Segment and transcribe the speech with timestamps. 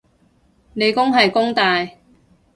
[0.73, 1.87] 理工係弓大